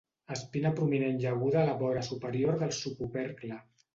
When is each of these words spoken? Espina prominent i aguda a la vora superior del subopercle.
Espina 0.35 0.69
prominent 0.79 1.19
i 1.25 1.27
aguda 1.33 1.59
a 1.61 1.65
la 1.69 1.75
vora 1.83 2.03
superior 2.09 2.57
del 2.63 2.75
subopercle. 2.79 3.59